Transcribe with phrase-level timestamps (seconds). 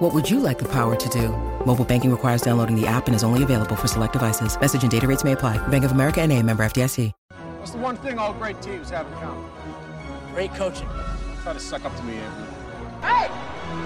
[0.00, 1.28] What would you like the power to do?
[1.66, 4.58] Mobile banking requires downloading the app and is only available for select devices.
[4.58, 5.58] Message and data rates may apply.
[5.68, 7.12] Bank of America and a member FDIC.
[7.58, 9.44] What's the one thing all great teams have in common?
[10.32, 10.88] Great coaching.
[11.42, 12.46] Try to suck up to me, Anthony.
[13.02, 13.28] Hey!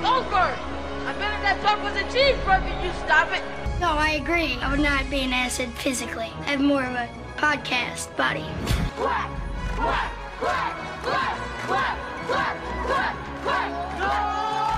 [0.02, 0.56] Goldberg!
[1.04, 3.42] I bet if that dog was a cheeseburger, you stop it.
[3.80, 4.54] No, I agree.
[4.62, 6.30] I would not be an acid physically.
[6.42, 7.08] I have more of a
[7.38, 8.46] podcast body.
[8.94, 9.30] Quack!
[9.74, 10.12] Quack!
[10.38, 10.76] Quack!
[11.02, 11.36] Quack!
[11.66, 11.98] Quack!
[12.28, 12.56] Quack!
[12.86, 13.16] Quack!
[13.42, 13.98] Quack!
[13.98, 14.06] No!
[14.06, 14.73] No!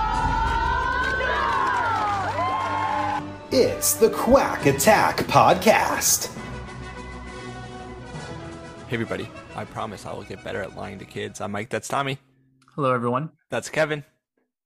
[3.49, 6.35] It's the Quack Attack Podcast.
[8.87, 11.39] Hey everybody, I promise I will get better at lying to kids.
[11.39, 12.17] I'm Mike, that's Tommy.
[12.75, 13.31] Hello, everyone.
[13.49, 14.03] That's Kevin.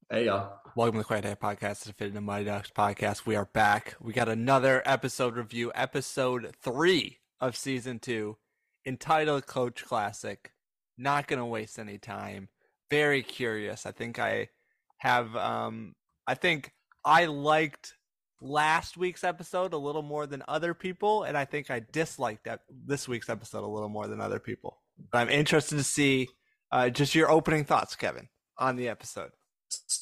[0.10, 0.54] Hey y'all.
[0.76, 3.28] Welcome to the Quack Attack Podcast, the Fit in the Mighty Ducks podcast.
[3.28, 3.96] We are back.
[4.02, 8.38] We got another episode review, episode three of season two,
[8.84, 10.54] entitled Coach Classic.
[10.98, 12.50] Not gonna waste any time.
[12.90, 13.86] Very curious.
[13.86, 14.50] I think I
[14.98, 15.94] have um
[16.26, 16.72] I think
[17.06, 17.94] I liked
[18.42, 22.62] last week's episode a little more than other people, and I think I disliked that
[22.70, 24.80] this week's episode a little more than other people.
[25.12, 26.28] But I'm interested to see
[26.72, 29.32] uh, just your opening thoughts, Kevin, on the episode.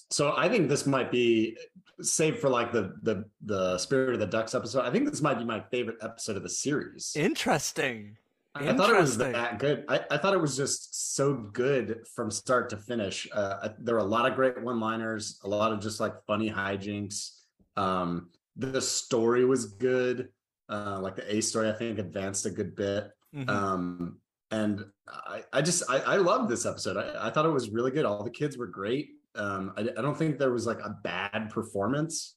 [0.09, 1.57] So I think this might be
[2.01, 4.85] save for like the the the Spirit of the Ducks episode.
[4.85, 7.13] I think this might be my favorite episode of the series.
[7.15, 8.17] Interesting.
[8.55, 9.85] I thought it was that good.
[9.87, 13.27] I, I, thought it was just so good from start to finish.
[13.31, 17.38] Uh, there were a lot of great one-liners, a lot of just like funny hijinks.
[17.79, 20.29] Um, the story was good.
[20.67, 23.09] Uh, like the A story, I think advanced a good bit.
[23.35, 23.49] Mm-hmm.
[23.49, 24.17] Um,
[24.51, 26.97] and I, I just I, I love this episode.
[26.97, 28.05] I, I, thought it was really good.
[28.05, 29.09] All the kids were great.
[29.35, 32.35] Um, I, I don't think there was like a bad performance.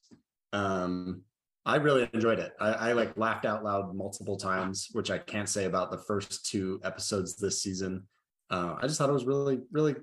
[0.53, 1.23] Um,
[1.65, 2.53] I really enjoyed it.
[2.59, 6.45] I, I, like laughed out loud multiple times, which I can't say about the first
[6.45, 8.03] two episodes this season.
[8.49, 9.95] Uh, I just thought it was really, really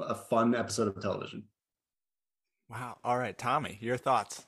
[0.00, 1.44] a fun episode of television.
[2.68, 2.98] Wow.
[3.04, 4.44] All right, Tommy, your thoughts.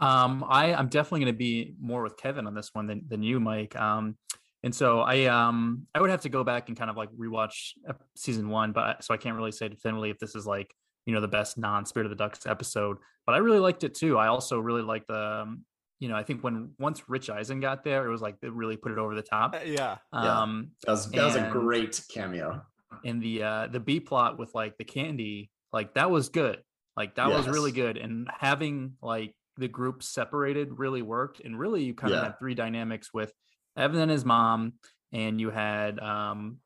[0.00, 3.22] Um, I, I'm definitely going to be more with Kevin on this one than, than
[3.22, 3.74] you, Mike.
[3.76, 4.16] Um,
[4.64, 7.72] and so I um I would have to go back and kind of like rewatch
[8.16, 10.74] season one, but so I can't really say definitively if this is like
[11.06, 12.98] you know the best non Spirit of the Ducks episode.
[13.24, 14.18] But I really liked it too.
[14.18, 15.64] I also really liked the um,
[16.00, 18.76] you know I think when once Rich Eisen got there, it was like it really
[18.76, 19.54] put it over the top.
[19.54, 22.62] Uh, yeah, um, that was that was a great cameo.
[23.04, 26.62] And the uh the B plot with like the candy, like that was good.
[26.96, 27.36] Like that yes.
[27.38, 27.96] was really good.
[27.96, 31.40] And having like the group separated really worked.
[31.40, 33.32] And really, you kind of had three dynamics with
[33.76, 34.74] Evan and his mom,
[35.12, 36.58] and you had um,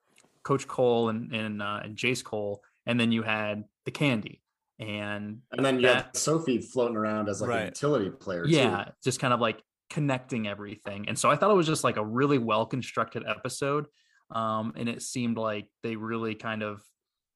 [0.44, 4.42] Coach Cole and and, uh, and Jace Cole, and then you had the Candy,
[4.78, 7.62] and and then you that, had Sophie floating around as like right.
[7.62, 8.44] a utility player.
[8.46, 8.90] Yeah, too.
[9.04, 11.06] just kind of like connecting everything.
[11.08, 13.86] And so I thought it was just like a really well constructed episode,
[14.30, 16.82] um, and it seemed like they really kind of,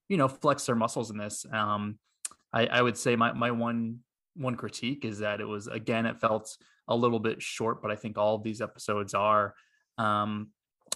[0.09, 1.45] you know, flex their muscles in this.
[1.51, 1.99] Um,
[2.51, 3.99] I, I would say my my one
[4.37, 6.55] one critique is that it was again it felt
[6.87, 9.53] a little bit short, but I think all of these episodes are.
[9.97, 10.49] Um,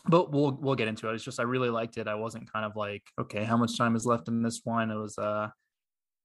[0.07, 1.15] but we'll we'll get into it.
[1.15, 2.07] It's just I really liked it.
[2.07, 4.89] I wasn't kind of like, okay, how much time is left in this one?
[4.89, 5.49] It was uh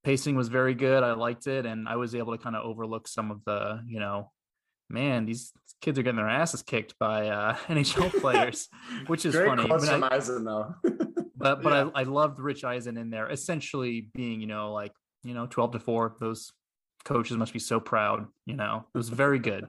[0.06, 1.02] pacing was very good.
[1.02, 3.98] I liked it, and I was able to kind of overlook some of the, you
[3.98, 4.30] know,
[4.88, 8.68] man, these kids are getting their asses kicked by uh, NHL players,
[9.08, 9.66] which is Great funny.
[9.66, 10.74] But I, Eisen, though.
[11.36, 11.90] but but yeah.
[11.94, 14.92] I, I loved Rich Eisen in there, essentially being, you know, like
[15.24, 16.14] you know, twelve to four.
[16.20, 16.52] Those
[17.06, 18.26] coaches must be so proud.
[18.44, 19.68] You know, it was very good.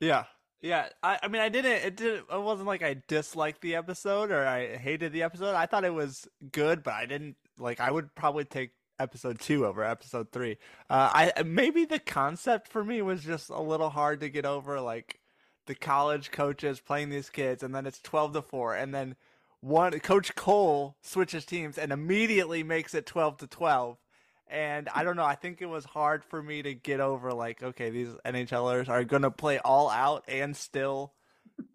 [0.00, 0.24] Yeah,
[0.62, 1.72] yeah, I, I mean, I didn't.
[1.72, 2.24] It didn't.
[2.32, 5.54] It wasn't like I disliked the episode or I hated the episode.
[5.54, 7.80] I thought it was good, but I didn't like.
[7.80, 10.56] I would probably take episode two over episode three.
[10.88, 14.80] Uh, I maybe the concept for me was just a little hard to get over.
[14.80, 15.20] Like
[15.66, 19.16] the college coaches playing these kids, and then it's twelve to four, and then
[19.60, 23.98] one Coach Cole switches teams and immediately makes it twelve to twelve
[24.48, 25.24] and I don't know.
[25.24, 29.04] I think it was hard for me to get over like, okay, these NHLers are
[29.04, 31.12] going to play all out and still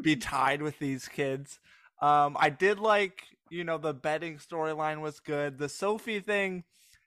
[0.02, 1.60] be tied with these kids.
[2.02, 5.58] Um, I did like, you know, the betting storyline was good.
[5.58, 6.64] The Sophie thing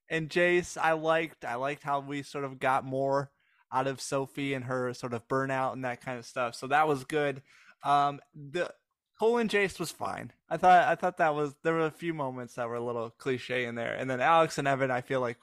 [0.08, 1.44] and Jace, I liked.
[1.44, 3.31] I liked how we sort of got more
[3.72, 6.55] out of Sophie and her sort of burnout and that kind of stuff.
[6.55, 7.43] So that was good.
[7.82, 8.72] Um, the
[9.19, 10.32] Cole and Jace was fine.
[10.50, 13.10] I thought I thought that was there were a few moments that were a little
[13.10, 15.38] cliche in there, and then Alex and Evan, I feel like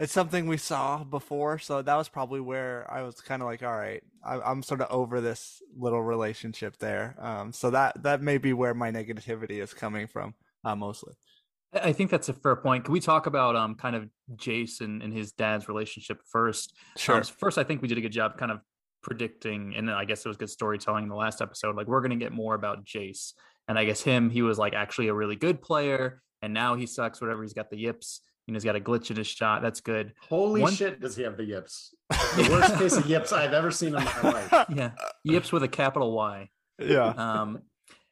[0.00, 3.62] it's something we saw before, so that was probably where I was kind of like,
[3.62, 7.14] all right, I, I'm sort of over this little relationship there.
[7.20, 11.14] Um, so that that may be where my negativity is coming from, uh, mostly.
[11.72, 12.84] I think that's a fair point.
[12.84, 16.74] Can we talk about um kind of Jason and his dad's relationship first?
[16.96, 17.16] Sure.
[17.16, 18.60] Um, first, I think we did a good job kind of
[19.02, 21.76] predicting, and I guess it was good storytelling in the last episode.
[21.76, 23.34] Like we're gonna get more about Jace,
[23.68, 26.86] and I guess him, he was like actually a really good player, and now he
[26.86, 27.20] sucks.
[27.20, 28.20] Whatever, he's got the yips.
[28.46, 29.62] You know, he's got a glitch in his shot.
[29.62, 30.12] That's good.
[30.28, 31.94] Holy One- shit, does he have the yips?
[32.10, 34.66] The worst case of yips I've ever seen in my life.
[34.74, 34.90] Yeah,
[35.24, 36.48] yips with a capital Y.
[36.78, 37.08] Yeah.
[37.16, 37.60] um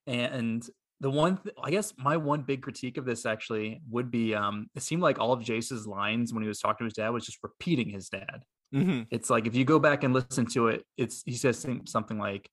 [0.07, 0.65] and
[1.01, 4.69] the one th- i guess my one big critique of this actually would be um
[4.77, 7.25] it seemed like all of jace's lines when he was talking to his dad was
[7.27, 8.43] just repeating his dad
[8.73, 12.19] hmm it's like if you go back and listen to it it's he says something
[12.19, 12.49] like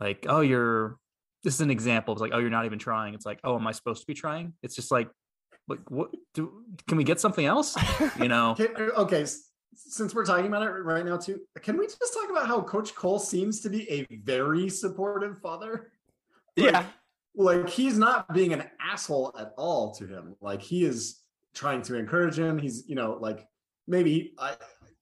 [0.00, 0.98] like oh you're
[1.42, 3.66] this is an example it's like oh you're not even trying it's like oh am
[3.66, 5.08] i supposed to be trying it's just like
[5.68, 7.76] like what do can we get something else
[8.18, 8.66] you know Okay,
[8.96, 9.26] okay,
[9.74, 12.94] since we're talking about it right now too, can we just talk about how Coach
[12.94, 15.90] Cole seems to be a very supportive father?
[16.56, 16.84] Like- Yeah.
[17.34, 20.36] like he's not being an asshole at all to him.
[20.40, 21.22] Like he is
[21.54, 22.58] trying to encourage him.
[22.58, 23.46] He's you know like
[23.88, 24.54] maybe I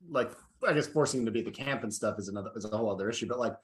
[0.09, 0.31] like
[0.67, 2.69] I guess forcing him to be at the camp and stuff is another is a
[2.77, 3.27] whole other issue.
[3.27, 3.55] But like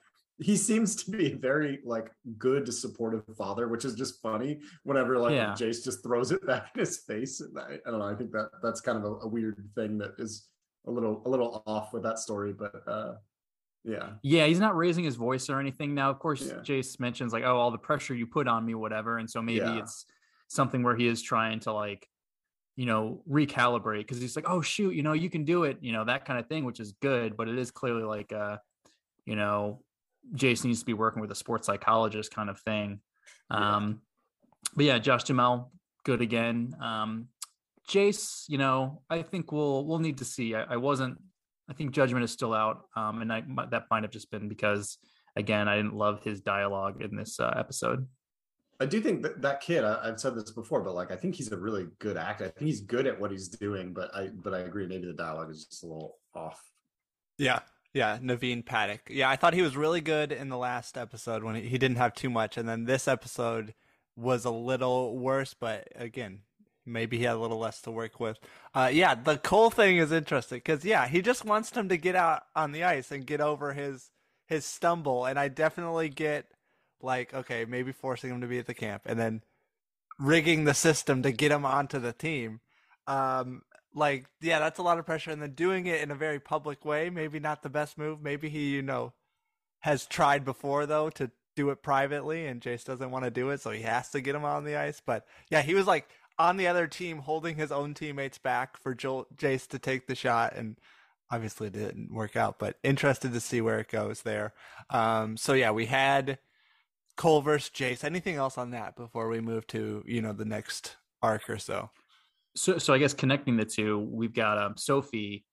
[0.41, 4.59] he seems to be a very like good supportive father, which is just funny.
[4.83, 5.53] Whenever like Yeah.
[5.53, 8.05] Jace just throws it back in his face, and I, I don't know.
[8.07, 10.47] I think that that's kind of a, a weird thing that is
[10.87, 12.53] a little a little off with that story.
[12.53, 13.15] But uh
[13.83, 15.93] yeah, Yeah, he's not raising his voice or anything.
[15.95, 16.55] Now, of course, Yeah.
[16.55, 19.17] Jace mentions like, oh, all the pressure you put on me, whatever.
[19.17, 19.79] And so maybe Yeah.
[19.79, 20.05] it's
[20.47, 22.07] something where he is trying to like,
[22.75, 25.91] you know, recalibrate because he's like, oh shoot, you know, you can do it, you
[25.91, 28.57] know, that kind of thing, which is good, but it is clearly like uh,
[29.25, 29.81] you know,
[30.35, 33.01] Jace needs to be working with a sports psychologist kind of thing.
[33.51, 33.75] Yeah.
[33.75, 34.01] Um,
[34.75, 35.71] but yeah, Josh Duhamel,
[36.03, 36.75] good again.
[36.81, 37.27] Um,
[37.89, 40.53] Jace, you know, I think we'll we'll need to see.
[40.55, 41.17] I, I wasn't.
[41.69, 44.47] I think judgment is still out, um, and I, might- that might have just been
[44.49, 44.97] because,
[45.35, 48.07] again, I didn't love his dialogue in this uh, episode.
[48.79, 49.83] I do think that that kid.
[49.83, 52.45] I, I've said this before, but like I think he's a really good actor.
[52.45, 53.93] I think he's good at what he's doing.
[53.93, 54.87] But I but I agree.
[54.87, 56.61] Maybe the dialogue is just a little off.
[57.37, 57.59] Yeah.
[57.93, 59.01] Yeah, Naveen Paddock.
[59.09, 62.13] Yeah, I thought he was really good in the last episode when he, didn't have
[62.13, 63.73] too much, and then this episode
[64.15, 65.55] was a little worse.
[65.55, 66.41] But again,
[66.85, 68.37] maybe he had a little less to work with.
[68.75, 72.15] Uh, yeah, the Cole thing is interesting because yeah, he just wants him to get
[72.15, 74.11] out on the ice and get over his
[74.45, 76.45] his stumble, and I definitely get
[77.01, 79.41] like okay, maybe forcing him to be at the camp, and then
[80.19, 82.59] rigging the system to get him onto the team.
[83.07, 83.63] Um,
[83.93, 86.85] like yeah that's a lot of pressure and then doing it in a very public
[86.85, 88.21] way maybe not the best move.
[88.21, 89.13] Maybe he you know
[89.79, 93.59] has tried before though to do it privately and jace doesn't want to do it
[93.59, 96.07] so he has to get him on the ice but yeah he was like
[96.37, 100.15] on the other team holding his own teammates back for Joel, jace to take the
[100.15, 100.77] shot and
[101.31, 104.53] obviously it didn't work out but interested to see where it goes there.
[104.89, 106.39] Um so yeah we had
[107.17, 108.03] cole versus jace.
[108.03, 111.89] Anything else on that before we move to you know the next arc or so
[112.59, 115.45] So, so I guess connecting the two, we've got um, Sophie.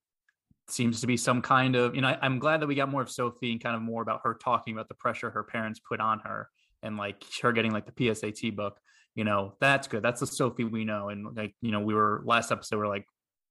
[0.68, 3.00] Seems to be some kind of, you know, I, I'm glad that we got more
[3.00, 6.00] of Sophie and kind of more about her talking about the pressure her parents put
[6.00, 6.48] on her
[6.82, 8.80] and like her getting like the PSAT book.
[9.14, 10.02] You know, that's good.
[10.02, 11.08] That's the Sophie we know.
[11.08, 13.06] And like, you know, we were last episode, we are like,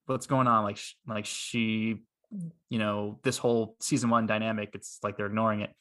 [0.06, 0.66] what's going on?
[0.66, 2.04] Like, sh- like she,
[2.70, 5.72] you know, this whole season one dynamic, it's like they're ignoring it.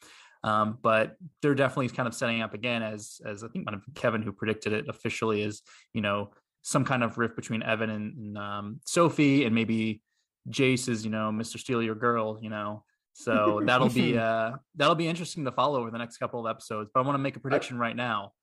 [0.45, 3.81] Um, but they're definitely kind of setting up again as as I think one of
[3.95, 5.61] Kevin who predicted it officially is,
[5.91, 6.31] you know,
[6.65, 10.01] some kind of rift between Evan and, and um, Sophie, and maybe
[10.49, 11.59] Jace is, you know, Mr.
[11.59, 12.83] Steal Your Girl, you know.
[13.13, 16.89] So that'll be uh that'll be interesting to follow over the next couple of episodes.
[16.91, 18.33] But I want to make a prediction right now,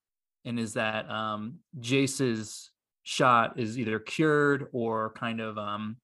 [0.45, 2.71] and is that um Jace's
[3.03, 5.97] shot is either cured or kind of um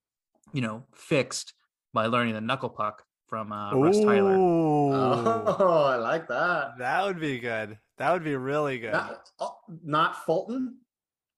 [0.52, 1.54] you know fixed
[1.92, 4.34] by learning the knuckle puck from uh, Russ Tyler.
[4.34, 6.78] Oh, I like that.
[6.78, 7.78] That would be good.
[7.98, 8.92] That would be really good.
[8.92, 9.48] Not, uh,
[9.84, 10.78] not Fulton,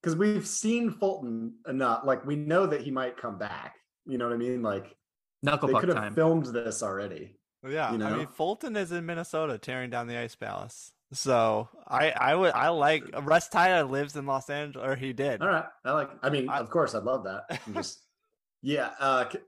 [0.02, 2.02] because we've seen Fulton enough.
[2.04, 3.76] Like we know that he might come back.
[4.07, 4.62] You know what I mean?
[4.62, 4.97] Like
[5.42, 6.14] Knuckle they puck could have time.
[6.14, 7.37] filmed this already.
[7.69, 10.92] yeah, you I mean Fulton is in Minnesota tearing down the Ice Palace.
[11.12, 15.42] So I I would I like Russ Tyler lives in Los Angeles or he did.
[15.42, 16.11] All right, I like.
[16.23, 17.61] I mean, I- of course, I'd love that.
[17.66, 18.00] I'm just,
[18.62, 18.90] yeah.
[19.00, 19.38] Uh, c-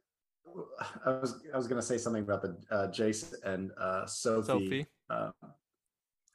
[1.06, 4.44] I was I was gonna say something about the uh, Jace and uh, Sophie.
[4.46, 4.86] Sophie.
[5.08, 5.30] Uh,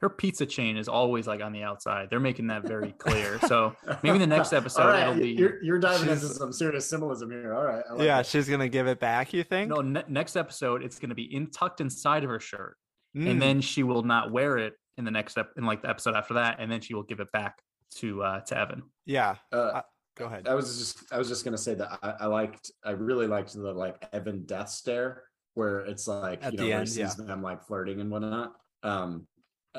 [0.02, 2.10] Her pizza chain is always like on the outside.
[2.12, 3.40] They're making that very clear.
[3.48, 6.88] So maybe the next episode All right, it'll be You're, you're diving into some serious
[6.88, 7.56] symbolism here.
[7.56, 7.84] All right.
[7.92, 8.28] Like yeah, it.
[8.28, 9.34] she's gonna give it back.
[9.34, 9.70] You think?
[9.70, 10.84] no ne- next episode.
[10.84, 12.78] It's going to be in tucked inside of her shirt,
[13.16, 13.32] Mm.
[13.32, 16.16] and then she will not wear it in the next ep- in like the episode
[16.16, 17.58] after that, and then she will give it back
[17.96, 18.84] to uh to Evan.
[19.06, 19.82] yeah, Uh,
[20.16, 20.48] go ahead.
[20.48, 23.54] I was just I was just gonna say that I, I liked I really liked
[23.54, 25.24] the like Evan death stare
[25.56, 27.08] where it's like At you the know where end, he yeah.
[27.08, 28.54] sees them like flirting and whatnot.
[28.84, 29.37] Um, uh,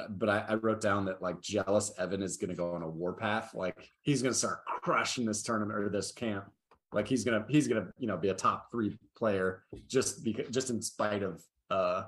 [0.08, 3.54] but I, I wrote down that like jealous Evan is gonna go on a warpath.
[3.54, 6.44] Like he's gonna start crushing this tournament or this camp.
[6.92, 10.70] Like he's gonna he's gonna you know be a top three player just because just
[10.70, 12.04] in spite of uh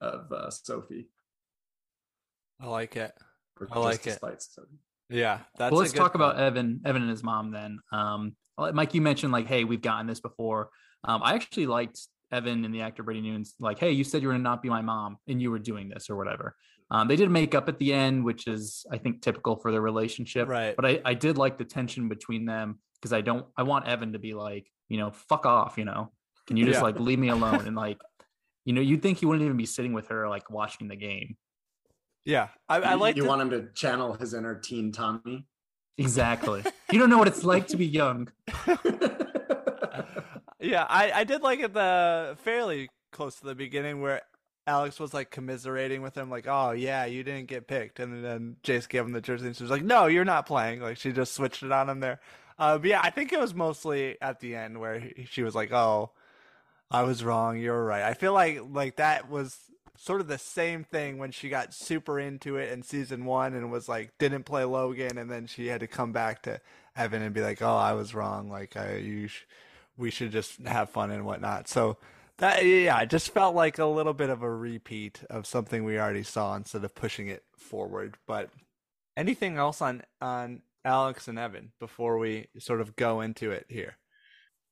[0.00, 1.08] of uh, Sophie.
[2.60, 3.12] I like it.
[3.60, 4.10] or I like it.
[4.10, 4.68] despite Sophie.
[5.08, 5.70] Yeah, that's.
[5.70, 6.38] well, let's good talk about.
[6.38, 7.78] Evan, Evan and his mom then.
[7.92, 10.70] Um, Mike, you mentioned like, hey, we've gotten this before.
[11.04, 12.00] Um, I actually liked
[12.32, 14.68] Evan and the actor Brady Noon's like, hey, you said you were gonna not be
[14.70, 16.56] my mom, and you were doing this or whatever.
[16.90, 19.80] Um, they did make up at the end, which is I think typical for their
[19.80, 20.48] relationship.
[20.48, 20.74] Right.
[20.76, 24.12] But I, I did like the tension between them because I don't I want Evan
[24.12, 26.10] to be like, you know, fuck off, you know.
[26.46, 26.82] Can you just Yeah.
[26.82, 27.66] like leave me alone?
[27.66, 27.98] And like,
[28.64, 31.36] you know, you'd think he wouldn't even be sitting with her like watching the game.
[32.24, 33.16] Yeah, I, I You- like.
[33.16, 35.46] you the- want him to channel his inner teen Tommy.
[35.98, 36.62] Exactly.
[36.92, 38.28] you don't know what it's like to be young.
[40.62, 44.22] yeah, I, I did like it the fairly close to the beginning where
[44.66, 48.56] Alex was like commiserating with him, like, "Oh yeah, you didn't get picked," and then
[48.62, 51.12] Jace gave him the jersey, and she was like, "No, you're not playing." Like she
[51.12, 52.20] just switched it on him there.
[52.58, 55.54] Uh, but yeah, I think it was mostly at the end where he, she was
[55.54, 56.12] like, "Oh,
[56.90, 57.58] I was wrong.
[57.58, 59.58] You're right." I feel like like that was
[59.96, 63.70] sort of the same thing when she got super into it in season one and
[63.70, 66.60] was like didn't play Logan, and then she had to come back to
[66.96, 68.48] Evan and be like, "Oh, I was wrong.
[68.48, 69.44] Like I you." Sh-
[69.96, 71.68] we should just have fun and whatnot.
[71.68, 71.98] So
[72.38, 75.98] that yeah, it just felt like a little bit of a repeat of something we
[75.98, 78.16] already saw instead of pushing it forward.
[78.26, 78.50] But
[79.16, 83.96] anything else on on Alex and Evan before we sort of go into it here?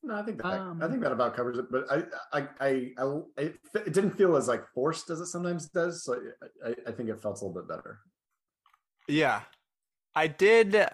[0.03, 1.67] No, I think that I Um, think that about covers it.
[1.71, 5.69] But I I I, I it, it didn't feel as like forced as it sometimes
[5.69, 6.05] does.
[6.05, 6.19] So
[6.65, 8.01] I, I think it felt a little bit better.
[9.09, 9.43] Yeah,
[10.15, 10.89] I did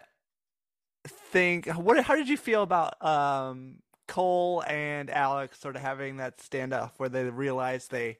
[1.06, 1.66] think.
[1.68, 2.02] What?
[2.04, 7.08] How did you feel about um, Cole and Alex sort of having that standoff where
[7.08, 8.18] they realized they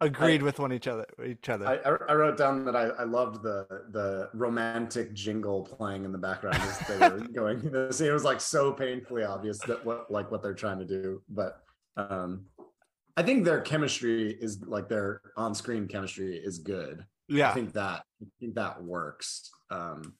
[0.00, 1.06] agreed with one each other?
[1.24, 1.66] Each other.
[1.66, 6.12] I, I I wrote down that I, I loved the the romantic jingle playing in
[6.12, 7.58] the background as they were going.
[7.64, 11.22] It was like so painfully obvious that what like what they're trying to do.
[11.28, 11.60] But
[11.96, 12.46] um
[13.16, 17.04] I think their chemistry is like their on screen chemistry is good.
[17.28, 17.50] yeah.
[17.50, 19.50] I think that I think that works.
[19.70, 20.14] Um,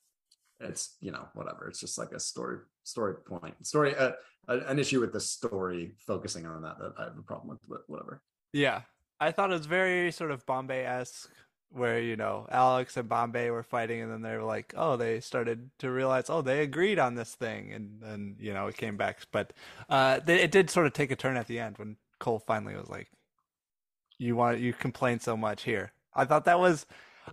[0.61, 1.67] it's you know whatever.
[1.69, 3.95] It's just like a story story point story.
[3.97, 4.13] Uh,
[4.47, 7.59] an issue with the story focusing on that that I have a problem with.
[7.69, 8.23] But whatever.
[8.53, 8.83] Yeah,
[9.21, 11.31] I thought it was very sort of Bombay esque,
[11.71, 15.21] where you know Alex and Bombay were fighting, and then they were like, oh, they
[15.21, 18.97] started to realize, oh, they agreed on this thing, and then you know it came
[18.97, 19.21] back.
[19.33, 19.53] But
[19.89, 22.77] uh, they, it did sort of take a turn at the end when Cole finally
[22.77, 23.09] was like,
[24.19, 26.87] "You want you complain so much here." I thought that was.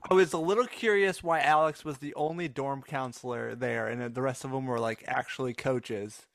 [0.09, 4.21] I was a little curious why Alex was the only dorm counselor there, and the
[4.21, 6.27] rest of them were like actually coaches.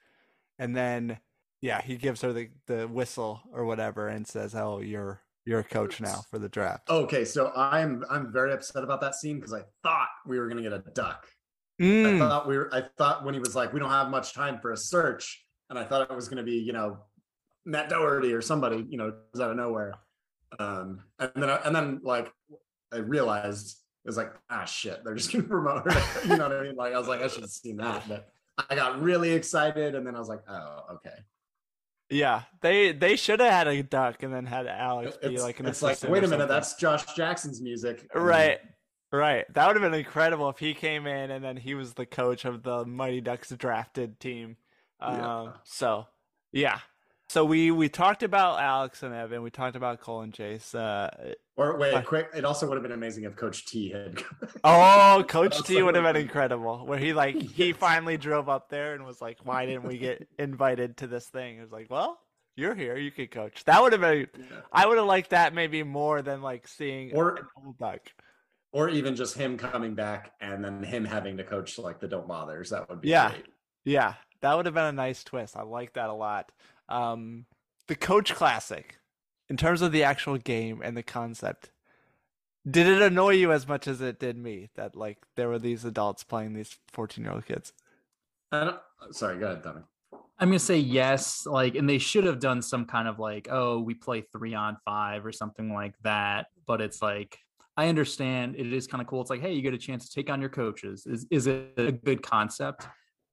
[0.59, 1.21] And then,
[1.61, 5.65] yeah, he gives her the, the whistle or whatever and says, "Oh, you're you're a
[5.65, 9.53] coach now for the draft." Okay, so I'm I'm very upset about that scene because
[9.55, 11.27] I thought we were gonna get a duck.
[11.79, 12.19] I Mm.
[12.19, 12.75] thought we were.
[12.75, 15.79] I thought when he was like, "We don't have much time for a search," and
[15.79, 17.05] I thought it was gonna be you know
[17.67, 19.95] Matt Doherty or somebody you know out of nowhere.
[20.59, 22.33] Um, and then and then like
[22.93, 26.23] I realized it was like ah shit they're just gonna promote her.
[26.28, 26.76] you know what I mean?
[26.76, 28.28] Like I was like I should have seen that, but
[28.71, 31.16] I got really excited and then I was like oh okay.
[32.09, 35.59] Yeah, they they should have had a duck and then had Alex be It's, like
[35.59, 38.09] an it's like wait a minute that's Josh Jackson's music.
[38.14, 38.61] Right,
[39.11, 39.45] right.
[39.55, 42.45] That would have been incredible if he came in and then he was the coach
[42.45, 44.57] of the Mighty Ducks drafted team.
[45.00, 46.07] Um, So
[46.52, 46.78] yeah,
[47.28, 49.43] so we we talked about Alex and Evan.
[49.43, 50.75] We talked about Cole and Jace.
[50.75, 51.11] Uh,
[51.59, 52.29] Or wait, quick.
[52.35, 54.23] It also would have been amazing if Coach T had.
[54.63, 56.85] Oh, Coach T would have been incredible.
[56.85, 60.29] Where he like he finally drove up there and was like, "Why didn't we get
[60.39, 62.19] invited to this thing?" It was like, "Well,
[62.57, 62.99] you're here.
[62.99, 64.27] You could coach." That would have been.
[64.71, 67.49] I would have liked that maybe more than like seeing Or-
[67.81, 68.01] duck.
[68.73, 72.29] or even just him coming back and then him having to coach like the don't
[72.29, 72.69] bothers.
[72.69, 73.31] That would be Yeah.
[73.31, 73.47] great.
[73.87, 75.57] Yeah, that would have been a nice twist.
[75.57, 76.53] I like that a lot.
[76.91, 77.47] Um,
[77.89, 78.99] the Coach Classic,
[79.49, 81.71] in terms of the actual game and the concept,
[82.69, 85.85] did it annoy you as much as it did me that like there were these
[85.85, 87.73] adults playing these fourteen year old kids?
[88.53, 88.81] I don't,
[89.12, 89.83] sorry, go ahead, Tommy.
[90.38, 93.81] I'm gonna say yes, like, and they should have done some kind of like, oh,
[93.81, 96.47] we play three on five or something like that.
[96.67, 97.38] But it's like,
[97.76, 99.21] I understand it is kind of cool.
[99.21, 101.07] It's like, hey, you get a chance to take on your coaches.
[101.07, 102.87] Is is it a good concept?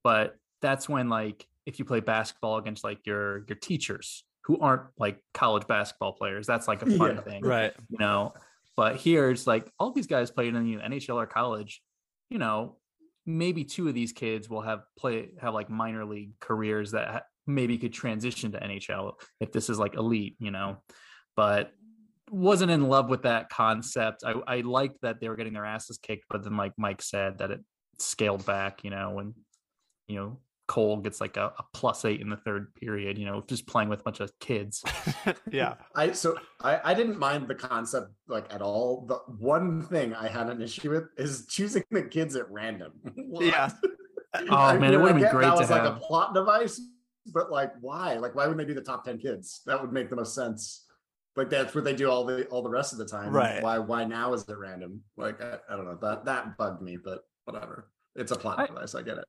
[0.03, 4.83] But that's when like if you play basketball against like your your teachers who aren't
[4.97, 7.21] like college basketball players, that's like a fun Yeah.
[7.21, 7.73] thing, Right.
[7.89, 8.33] you know.
[8.75, 11.81] But here it's like all these guys played in the NHL or college,
[12.29, 12.77] you know.
[13.25, 17.21] maybe two of these kids will have play have like minor league careers that ha-
[17.47, 20.77] maybe could transition to NHL if this is like elite, you know.
[21.37, 21.71] But
[22.31, 24.23] wasn't in love with that concept.
[24.25, 27.37] I, I liked that they were getting their asses kicked, but then like Mike said
[27.37, 27.61] that it
[27.99, 29.35] scaled back, you know, when
[30.07, 33.43] you know Cole gets like a, a plus eight in the third period, you know,
[33.47, 34.83] just playing with a bunch of kids.
[35.51, 35.75] yeah.
[35.95, 39.05] I so I, I didn't mind the concept like at all.
[39.07, 42.93] The one thing I had an issue with is choosing the kids at random.
[43.39, 43.69] Yeah.
[44.49, 45.91] Oh I man, it would I have been get great that to was like a
[45.99, 46.81] plot device,
[47.31, 48.15] but like why?
[48.15, 49.61] Like why wouldn't they do the top ten kids?
[49.67, 50.85] That would make the most sense.
[51.35, 53.31] Like that's what they do all the all the rest of the time.
[53.31, 53.61] Right.
[53.61, 55.01] Why why now is it random?
[55.17, 55.99] Like I, I don't know.
[56.01, 57.91] That that bugged me, but whatever.
[58.15, 58.95] It's a plot I- device.
[58.95, 59.25] I get it.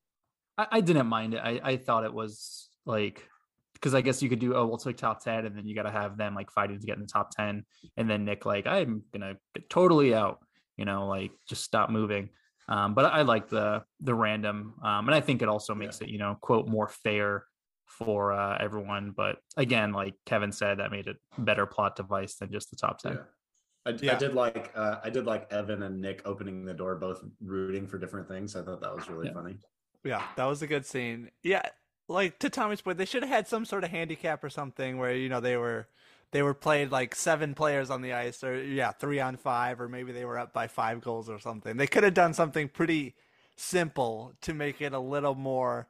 [0.59, 1.41] I, I didn't mind it.
[1.43, 3.27] I, I thought it was like
[3.75, 5.83] because I guess you could do oh we'll take top ten and then you got
[5.83, 7.65] to have them like fighting to get in the top ten
[7.97, 10.39] and then Nick like I'm gonna get totally out
[10.77, 12.31] you know like just stop moving.
[12.67, 16.09] Um, but I like the the random um, and I think it also makes it
[16.09, 17.45] you know quote more fair
[17.87, 19.13] for uh, everyone.
[19.17, 22.99] But again, like Kevin said, that made it better plot device than just the top
[22.99, 23.13] ten.
[23.13, 24.11] Yeah.
[24.11, 27.23] I, I did like uh, I did like Evan and Nick opening the door, both
[27.43, 28.57] rooting for different things.
[28.57, 29.35] I thought that was really Yeah.
[29.35, 29.59] funny.
[30.05, 31.31] Yeah, that was a good scene.
[31.43, 31.63] Yeah,
[32.09, 35.15] like to Tommy's point, they should have had some sort of handicap or something where
[35.15, 35.87] you know they were
[36.31, 39.89] they were played like seven players on the ice, or yeah, three on five, or
[39.89, 41.77] maybe they were up by five goals or something.
[41.77, 43.15] They could have done something pretty
[43.57, 45.89] simple to make it a little more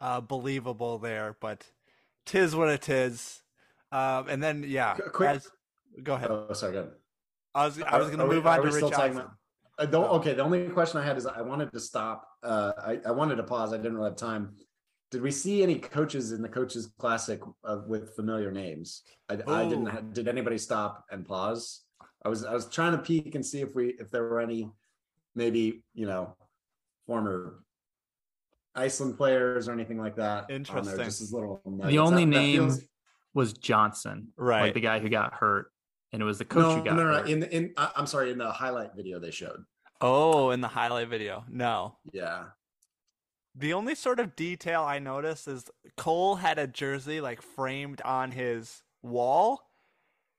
[0.00, 1.64] uh, believable there, but
[2.24, 3.42] tis what it is.
[3.90, 5.50] Um, and then yeah, quick- as-
[6.02, 6.30] go ahead.
[6.30, 6.72] Oh, sorry.
[6.74, 6.92] Go ahead.
[7.54, 9.16] I was I was going to we- move on to Rich Eisen.
[9.16, 9.32] about-
[9.78, 12.26] Uh, the, okay, the only question I had is I wanted to stop.
[12.42, 13.72] Uh, I, I wanted to pause.
[13.72, 14.54] I didn't really have time.
[15.10, 19.02] Did we see any coaches in the coaches classic uh, with familiar names?
[19.28, 19.88] I, I didn't.
[19.88, 19.90] Oh.
[19.90, 21.82] ha- Did anybody stop and pause?
[22.24, 24.68] I was I was trying to peek and see if we if there were any
[25.34, 26.34] maybe you know
[27.06, 27.62] former
[28.74, 30.42] Iceland players or anything like that.
[30.42, 31.04] on there, Interesting.
[31.04, 31.60] Just as little.
[31.64, 32.80] The only That- that name feels-
[33.34, 34.62] was Johnson, Right.
[34.62, 35.70] Like the guy who got hurt,
[36.12, 37.28] and it was the coach no, who got no, no, hurt.
[37.28, 38.30] In the in I- I'm sorry.
[38.30, 39.64] In the highlight video they showed.
[40.00, 41.96] Oh, in the highlight video, no.
[42.12, 42.44] Yeah.
[43.54, 48.32] The only sort of detail I noticed is Cole had a jersey like framed on
[48.32, 49.70] his wall,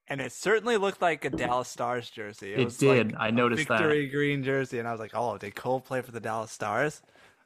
[0.08, 2.54] and it certainly looked like a Dallas Stars jersey.
[2.54, 3.14] It was did.
[3.14, 3.80] like I a noticed that.
[3.80, 7.02] victory green jersey, and I was like, "Oh, did Cole play for the Dallas Stars?"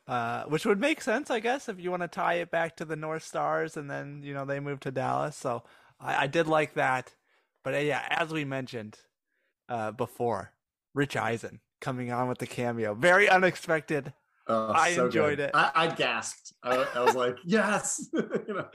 [0.07, 2.83] Uh, which would make sense, I guess, if you want to tie it back to
[2.85, 5.37] the North Stars, and then you know they moved to Dallas.
[5.37, 5.63] So
[6.01, 7.13] I, I did like that,
[7.63, 8.97] but uh, yeah, as we mentioned
[9.69, 10.53] uh, before,
[10.93, 14.13] Rich Eisen coming on with the cameo, very unexpected.
[14.47, 15.45] Oh, I so enjoyed good.
[15.45, 15.51] it.
[15.53, 16.53] I, I gasped.
[16.63, 18.09] I, I was like, yes.
[18.13, 18.67] you know,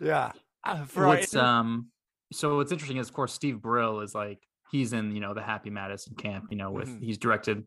[0.00, 0.32] Yeah.
[0.64, 1.86] Uh, for our what's inter- um
[2.32, 4.38] so what's interesting is of course Steve Brill is like
[4.70, 7.02] he's in you know the Happy Madison camp you know with Mhm.
[7.02, 7.64] he's directed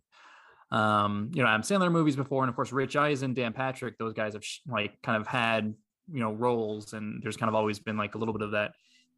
[0.72, 4.14] um you know Adam Sandler movies before and of course Rich Eisen Dan Patrick those
[4.14, 5.74] guys have sh- like kind of had
[6.12, 8.74] you know roles and there's kind of always been like a little bit of that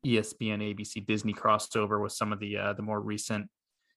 [0.06, 3.50] ESPN ABC Disney crossover with some of the uh the more recent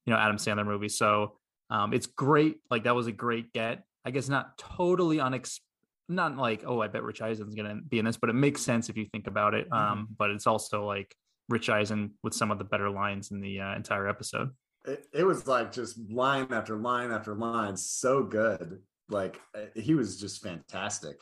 [0.07, 1.37] you know Adam Sandler movies so
[1.71, 5.61] um it's great like that was a great get I guess not totally unex
[6.09, 8.89] not like oh I bet Rich Eisen's gonna be in this, but it makes sense
[8.89, 9.71] if you think about it.
[9.73, 11.15] Um, but it's also like
[11.49, 14.51] Rich Eisen with some of the better lines in the uh, entire episode.
[14.87, 17.77] it, it was like just line after line after line.
[17.77, 18.81] So good.
[19.11, 21.21] Like uh, he was just fantastic.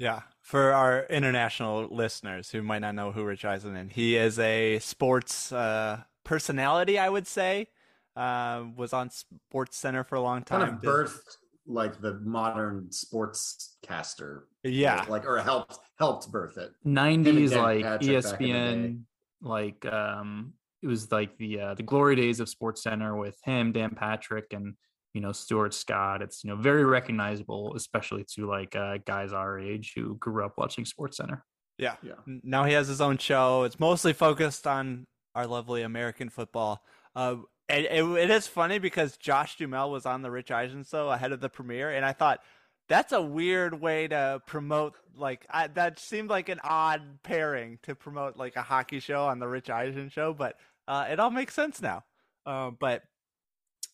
[0.00, 4.38] Yeah, for our international listeners who might not know who Rich Eisen is, he is
[4.38, 7.68] a sports uh, personality, I would say.
[8.16, 10.60] Uh, was on Sports Center for a long time.
[10.62, 11.36] Kind of birthed
[11.66, 14.46] like the modern sports caster.
[14.64, 16.72] Yeah, Like or helped helped birth it.
[16.86, 19.02] 90s like Patrick back in the ESPN,
[19.42, 23.72] like um, it was like the uh, the glory days of Sports Center with him,
[23.72, 24.76] Dan Patrick, and
[25.14, 26.22] you know Stuart Scott.
[26.22, 30.54] It's you know very recognizable, especially to like uh, guys our age who grew up
[30.56, 31.44] watching Sports Center.
[31.78, 31.96] yeah.
[32.02, 32.14] Yeah.
[32.26, 33.64] Now he has his own show.
[33.64, 36.82] It's mostly focused on our lovely American football.
[37.14, 37.36] Uh,
[37.68, 41.32] and it, it is funny because Josh Duhamel was on the Rich Eisen show ahead
[41.32, 42.40] of the premiere, and I thought
[42.88, 44.94] that's a weird way to promote.
[45.16, 49.38] Like I, that seemed like an odd pairing to promote like a hockey show on
[49.38, 50.56] the Rich Eisen show, but
[50.88, 52.04] uh, it all makes sense now.
[52.44, 53.02] Uh, but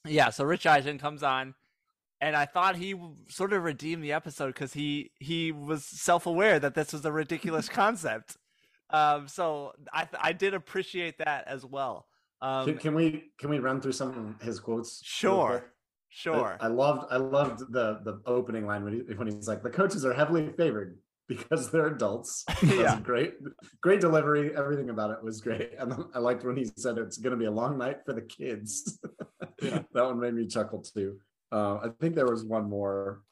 [0.08, 1.54] yeah, so Rich Eisen comes on,
[2.20, 2.94] and I thought he
[3.28, 7.12] sort of redeemed the episode because he he was self aware that this was a
[7.12, 8.36] ridiculous concept.
[8.90, 12.06] Um, so I I did appreciate that as well.
[12.40, 15.00] Um, can, can we can we run through some of his quotes?
[15.04, 15.72] Sure.
[16.08, 16.58] sure.
[16.60, 19.70] I, I loved I loved the the opening line when he when he's like the
[19.70, 22.44] coaches are heavily favored because they're adults.
[22.62, 23.00] That Yeah.
[23.00, 23.34] great,
[23.80, 24.54] great delivery.
[24.56, 27.46] Everything about it was great, and I liked when he said it's going to be
[27.46, 28.98] a long night for the kids.
[29.62, 29.82] Yeah.
[29.94, 31.18] that one made me chuckle too.
[31.50, 33.22] Uh, I think there was one more.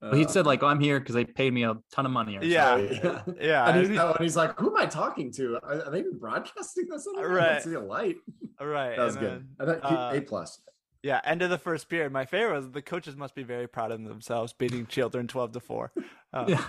[0.00, 2.12] But he Uh, said like, oh, "I'm here because they paid me a ton of
[2.12, 2.76] money." Or Yeah.
[2.78, 3.22] yeah.
[3.38, 5.56] Yeah, and, and he's, oh, and he's like, "Who am I talking to?
[5.62, 7.06] Are, are they even broadcasting this?
[7.18, 7.48] I Right.
[7.48, 8.16] can't see a light."
[8.60, 8.96] right.
[8.96, 9.46] That was and good.
[9.58, 10.60] then, I thought uh, a plus.
[11.02, 12.10] Yeah, end of the first period.
[12.12, 15.60] My favorite was the coaches must be very proud of themselves beating Children twelve to
[15.60, 15.92] four.
[16.32, 16.64] Uh, Yeah.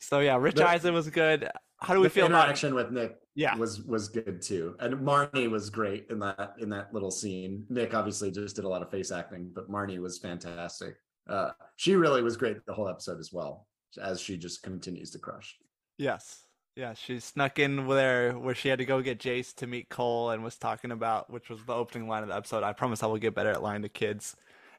[0.00, 1.48] So yeah, Rich The- Eisen was good.
[1.80, 2.42] How do we feel about?
[2.44, 6.68] interaction with Nick Yeah, was was good too, and Marnie was great in that in
[6.70, 7.64] that little scene.
[7.68, 10.94] Nick obviously just did a lot of face acting, but Marnie was fantastic.
[11.28, 13.66] Uh, she really was great the whole episode as well,
[14.00, 15.56] as she just continues to crush.
[15.98, 16.44] yes,
[16.76, 16.94] yeah.
[16.94, 20.42] She snuck in there where she had to go get Jace to meet Cole and
[20.44, 22.62] was talking about, which was the opening line of the episode.
[22.62, 24.36] I promise I will get better at lying to kids.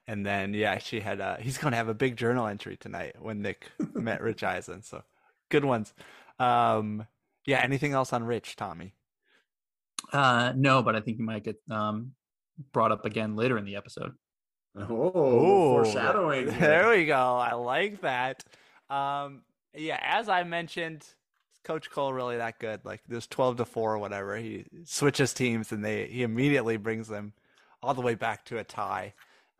[0.08, 1.22] And then yeah, she had.
[1.22, 4.84] Uh, he's going to have a big journal entry tonight when Nick met Rich Eisen.
[4.84, 5.04] So
[5.50, 5.94] good ones.
[6.39, 7.08] Um,
[7.46, 7.62] yeah.
[7.63, 8.94] Anything else on Rich, Tommy?
[10.12, 12.12] Uh, no, but I think you might get um,
[12.72, 14.13] brought up again later in the episode.
[14.76, 16.48] Oh, foreshadowing.
[16.48, 17.38] There we go.
[17.38, 18.44] I like that.
[18.89, 19.44] Um,
[19.76, 21.06] yeah, as I mentioned,
[21.63, 22.82] Coach Cole really that good.
[22.84, 24.36] Like there's twelve to four or whatever.
[24.38, 27.34] He switches teams and they he immediately brings them
[27.82, 29.13] all the way back to a tie.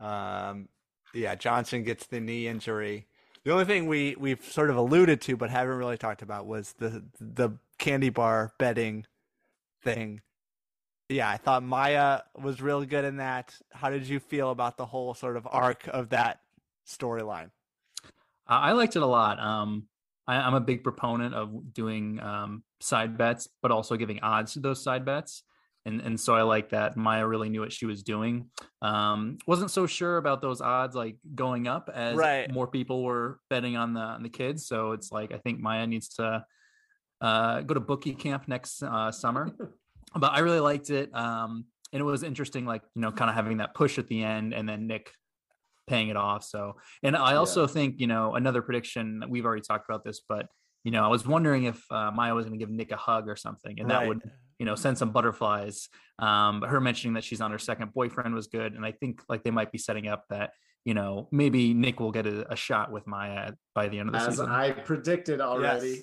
[0.04, 0.68] Um,
[1.14, 3.06] yeah, Johnson gets the knee injury.
[3.44, 6.74] The only thing we we've sort of alluded to but haven't really talked about was
[6.78, 9.06] the the candy bar betting
[9.82, 10.20] thing.
[11.08, 13.54] Yeah, I thought Maya was really good in that.
[13.72, 16.40] How did you feel about the whole sort of arc of that
[16.86, 17.50] storyline?
[18.46, 19.38] I liked it a lot.
[19.38, 19.86] Um,
[20.26, 24.60] I, I'm a big proponent of doing um, side bets, but also giving odds to
[24.60, 25.42] those side bets.
[25.86, 28.50] And and so I like that Maya really knew what she was doing.
[28.80, 32.50] Um, wasn't so sure about those odds like going up as Right.
[32.50, 34.66] more people were betting on the on the kids.
[34.66, 36.44] So it's like I think Maya needs to
[37.20, 39.48] uh, go to bookie camp next uh, summer.
[40.16, 41.14] but I really liked it.
[41.14, 44.22] Um, and it was interesting, like you know, kind of having that push at the
[44.22, 45.12] end, and then Nick
[45.86, 46.44] paying it off.
[46.44, 49.22] So, and I also think you know another prediction.
[49.28, 50.46] We've already talked about this, but
[50.82, 53.28] you know, I was wondering if uh, Maya was going to give Nick a hug
[53.28, 54.22] or something, and that would
[54.58, 55.88] you know send some butterflies.
[56.18, 59.22] Um, but her mentioning that she's on her second boyfriend was good, and I think
[59.28, 60.50] like they might be setting up that
[60.84, 64.12] you know maybe Nick will get a, a shot with Maya by the end of
[64.12, 64.48] the As season.
[64.50, 65.88] I predicted already.
[65.88, 66.02] Yes.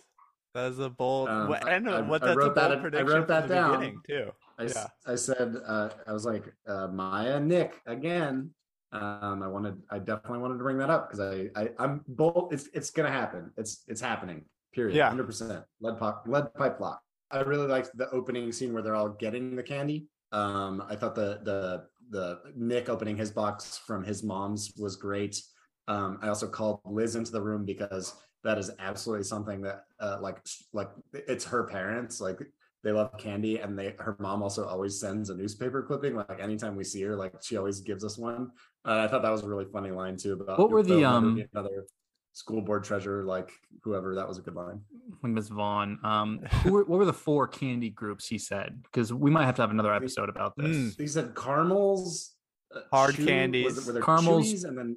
[0.53, 1.29] That was a bold.
[1.29, 2.81] Um, what, I- I know I- what I that's a wrote that bold in- I
[2.81, 4.01] prediction wrote that down.
[4.05, 4.31] too.
[4.59, 5.11] I, s- Yeah.
[5.13, 8.49] I said uh, I was like uh, Maya Nick again.
[8.91, 12.51] Um, I wanted I definitely wanted to bring that up because I, I I'm bold.
[12.51, 13.51] It's it's gonna happen.
[13.55, 14.43] It's it's happening.
[14.73, 14.97] Period.
[14.97, 15.07] Yeah.
[15.07, 15.63] hundred percent.
[15.79, 16.99] Lead pipe lead pipe lock.
[17.31, 20.07] I really liked the opening scene where they're all getting the candy.
[20.31, 25.41] Um, I thought the the the Nick opening his box from his mom's was great.
[25.87, 28.13] Um, I also called Liz into the room because
[28.43, 30.39] that is absolutely something that uh, like
[30.73, 32.39] like it's her parents like
[32.83, 36.75] they love candy and they her mom also always sends a newspaper clipping like anytime
[36.75, 38.49] we see her like she always gives us one
[38.85, 41.43] uh, i thought that was a really funny line too about What were the, um,
[41.53, 41.85] another
[42.33, 43.51] school board treasurer like
[43.83, 44.79] whoever that was a good line
[45.11, 45.49] I think Ms.
[45.49, 45.99] Vaughn.
[46.03, 48.81] Um, who were, what were the four candy groups he said?
[48.83, 50.75] Because we might have to have another episode about this.
[50.77, 50.97] Mm.
[50.99, 52.35] he said caramels
[52.73, 53.75] uh, Hard chew- candies.
[53.75, 54.47] was were there Caramels.
[54.47, 54.95] chewies and then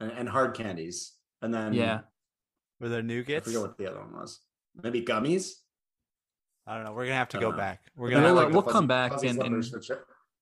[0.00, 2.00] and, and hard candies and then Yeah.
[2.80, 3.44] Were there i nougats?
[3.44, 4.40] forget what the other one was
[4.82, 5.52] maybe gummies
[6.66, 6.92] I don't know.
[6.92, 7.82] We're gonna have to go Uh, back.
[7.94, 10.00] We're gonna We'll, have uh, we'll come back fuzzy and- and- slippers for chi-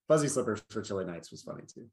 [0.08, 1.86] fuzzy slippers for chilly nights was funny too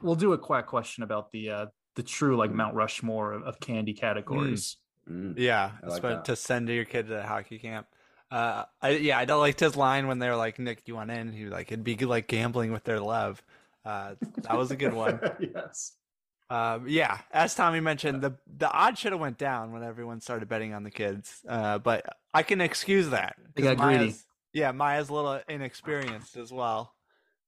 [0.00, 3.60] We'll do a quack question about the uh, the true like Mount Rushmore of, of
[3.60, 4.76] candy categories.
[5.10, 5.38] Mm.
[5.38, 7.86] Yeah, I like espe- to send to your kid to hockey camp.
[8.30, 11.32] Uh, I yeah, I don't like his line when they're like, "Nick, you want in?"
[11.32, 13.42] He was like, "It'd be like gambling with their love."
[13.84, 15.18] Uh, that was a good one.
[15.54, 15.92] yes
[16.48, 20.48] Um, yeah, as Tommy mentioned, the the odds should have went down when everyone started
[20.48, 21.40] betting on the kids.
[21.48, 23.36] Uh, but I can excuse that.
[23.54, 24.04] They 'cause got greedy.
[24.04, 26.94] Maya's- Yeah, Maya's a little inexperienced as well,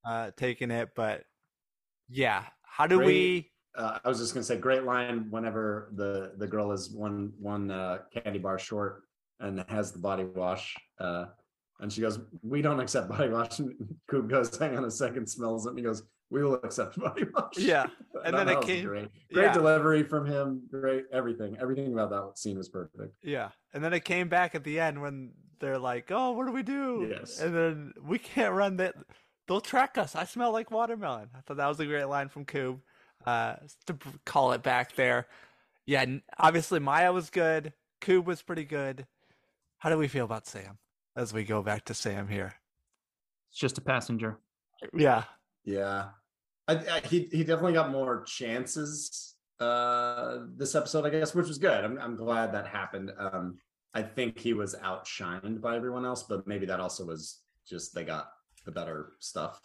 [0.05, 0.91] uh, taking it.
[0.95, 1.25] But
[2.09, 3.07] yeah, how do Great.
[3.07, 3.51] we?
[3.77, 5.27] Uh, I was just gonna say, great line.
[5.31, 9.03] Whenever the the girl is one one uh, candy bar short
[9.41, 11.27] and has the body wash, uh,
[11.81, 13.75] and she goes, "We don't accept body wash." And
[14.11, 17.25] Koob goes, "Hang on a second, smells it." And he goes, "We will accept body
[17.35, 17.87] wash." Yeah,
[18.25, 19.09] and then it came- great.
[19.33, 19.53] Great yeah.
[19.53, 20.63] delivery from him.
[20.71, 21.57] Great everything.
[21.61, 23.15] Everything about that scene was perfect.
[23.25, 26.53] Yeah, and then it came back at the end when they're like, "Oh, what do
[26.53, 27.41] we do?" Yes.
[27.41, 28.95] and then we can't run that.
[29.49, 30.15] They'll track us.
[30.15, 31.29] I smell like watermelon.
[31.37, 32.79] I thought that was a great line from Koob.
[33.27, 33.57] Uh,
[33.87, 35.27] to call it back there.
[35.87, 37.73] Yeah, n- obviously Maya was good.
[38.01, 39.07] Koob was pretty good.
[39.79, 40.79] How do we feel about Sam
[41.17, 42.55] as we go back to Sam here?
[43.51, 44.39] It's just a passenger.
[44.93, 45.25] Yeah,
[45.65, 46.09] Yeah,
[46.69, 51.59] I, I, he he definitely got more chances uh this episode, I guess, which was
[51.59, 51.85] good.
[51.85, 53.13] I'm I'm glad that happened.
[53.19, 53.59] Um,
[53.95, 58.05] I think he was outshined by everyone else, but maybe that also was just they
[58.05, 58.31] got
[58.65, 59.61] the better stuff.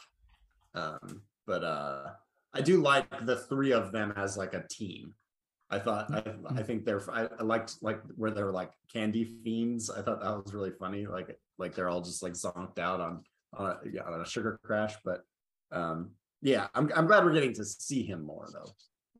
[0.75, 2.11] Um, but uh,
[2.53, 5.13] I do like the three of them as like a team.
[5.69, 6.23] I thought I,
[6.59, 9.89] I think they're I, I liked like where they're like candy fiends.
[9.89, 11.05] I thought that was really funny.
[11.05, 14.59] Like like they're all just like zonked out on on a, yeah, on a sugar
[14.63, 14.95] crash.
[15.05, 15.21] But
[15.71, 18.71] um yeah, I'm I'm glad we're getting to see him more though.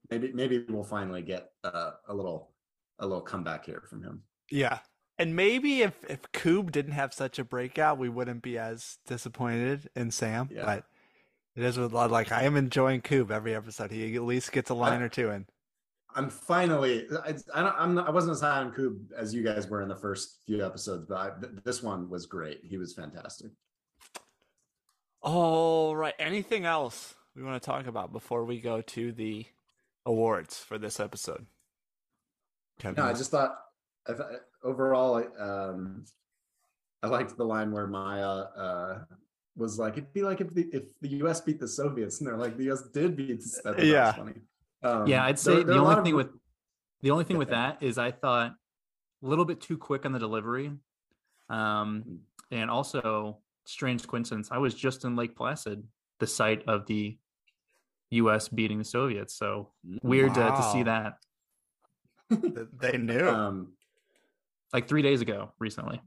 [0.10, 2.52] Maybe maybe we'll finally get uh, a little
[2.98, 4.24] a little comeback here from him.
[4.50, 4.80] Yeah.
[5.18, 9.90] And maybe if if Koob didn't have such a breakout, we wouldn't be as disappointed
[9.96, 10.50] in Sam.
[10.52, 10.66] Yeah.
[10.66, 10.86] But
[11.60, 13.92] it is with like I am enjoying Koob every episode.
[13.92, 15.46] He at least gets a line I- or two in.
[16.16, 17.06] I'm finally.
[17.24, 17.76] I, I don't.
[17.78, 17.94] I'm.
[17.96, 20.66] Not, I wasn't as high on Coob as you guys were in the first few
[20.66, 21.32] episodes, but I,
[21.64, 22.62] this one was great.
[22.64, 23.52] He was fantastic.
[25.22, 26.16] All right.
[26.18, 29.46] Anything else we want to talk about before we go to the
[30.06, 31.46] awards for this episode?
[32.80, 33.56] Kevin, No, I just thought.
[34.08, 34.32] I thought
[34.64, 36.06] overall, I, um,
[37.04, 39.00] I liked the line where Maya uh,
[39.60, 41.42] was like, "It'd be like if the if the U.S.
[41.42, 42.84] beat the Soviets," and they're like, "The U.S.
[42.94, 44.12] did beat." The, that was Yeah.
[44.14, 44.34] funny.
[44.82, 46.30] Um, yeah, I'd say there the are a lot only of- thing with
[47.02, 48.52] the only thing with that is I thought
[49.24, 50.72] a little bit too quick on the delivery.
[51.50, 52.20] Um,
[52.52, 54.50] and also strange coincidence.
[54.52, 55.84] I was just in Lake Placid,
[56.20, 57.18] the site of the
[58.12, 59.34] US beating the Soviets.
[59.36, 59.70] So
[60.02, 61.18] weird to, to see that
[62.30, 63.20] they knew.
[63.28, 63.74] Um,
[64.74, 66.00] like three days ago recently.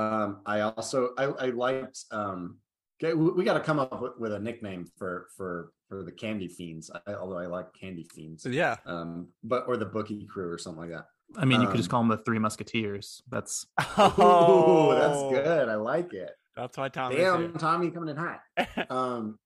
[0.00, 2.58] Um, I also I, I liked um
[3.02, 6.12] okay, we, we got to come up with, with a nickname for for for the
[6.12, 6.90] candy fiends.
[7.06, 8.46] I, although I like candy fiends.
[8.46, 8.76] yeah.
[8.86, 11.06] Um, but or the bookie crew or something like that.
[11.36, 13.22] I mean, you could just Um, call them the Three Musketeers.
[13.28, 13.66] That's
[13.98, 15.68] Oh, that's good.
[15.68, 16.32] I like it.
[16.56, 17.16] That's why Tommy.
[17.16, 18.40] Damn, Tommy coming in hot.
[18.90, 19.38] Um,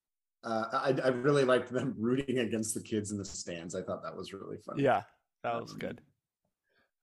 [0.43, 3.73] uh, I I really liked them rooting against the kids in the stands.
[3.75, 4.83] I thought that was really funny.
[4.83, 5.03] yeah,
[5.43, 6.01] that was Um, good.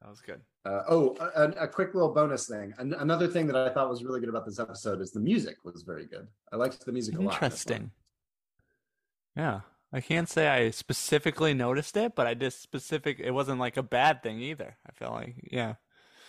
[0.02, 0.40] That was good.
[0.64, 2.74] Uh, oh, a, a- a quick little bonus thing.
[2.78, 5.56] An- another thing that I thought was really good about this episode is the music
[5.64, 6.26] was very good.
[6.52, 7.22] I liked the music a lot.
[7.22, 7.76] in this one.
[7.76, 7.90] Interesting.
[9.36, 9.60] Yeah.
[9.94, 13.82] I can't say I specifically noticed it, but I just specific it wasn't like a
[13.82, 14.76] bad thing either.
[14.88, 15.74] I felt like yeah.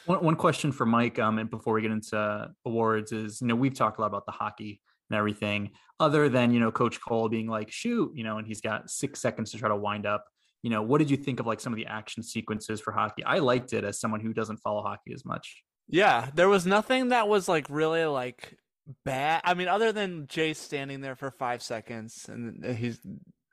[0.06, 3.56] One, one question for Mike, um, and before we get into awards, is you know
[3.56, 7.30] we've talked a lot about the hockey and everything, other than you know Coach Cole
[7.30, 10.26] being like shoot, you know, and he's got six seconds to try to wind up.
[10.64, 13.24] You know, what did you think of like some of the action sequences for hockey?
[13.24, 15.62] I liked it as someone who doesn't follow hockey as much.
[15.88, 18.58] Yeah, there was nothing that was like really like
[19.04, 19.42] bad.
[19.44, 23.00] I mean, other than Jay standing there for five seconds and he's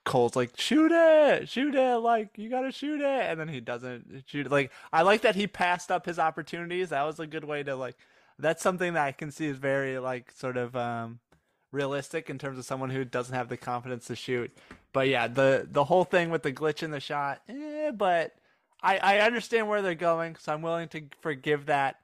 [0.05, 4.25] Cole's like, shoot it, shoot it, like you gotta shoot it, and then he doesn't
[4.27, 4.53] shoot it.
[4.53, 6.89] Like I like that he passed up his opportunities.
[6.91, 7.97] That was a good way to like.
[8.39, 11.21] That's something that I can see is very like sort of um
[11.73, 14.51] realistic in terms of someone who doesn't have the confidence to shoot.
[14.93, 18.35] But yeah, the the whole thing with the glitch in the shot, eh, but
[18.83, 22.01] I I understand where they're going, so I'm willing to forgive that